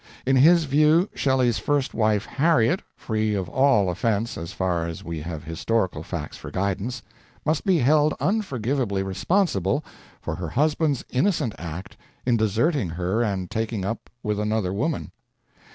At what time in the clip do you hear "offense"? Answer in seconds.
3.87-4.35